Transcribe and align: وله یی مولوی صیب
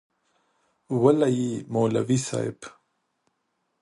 وله 1.01 1.27
یی 1.37 1.49
مولوی 1.73 2.17
صیب 2.27 2.57